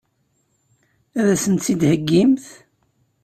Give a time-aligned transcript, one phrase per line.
[1.19, 2.45] Ad sen-tt-id-theggimt?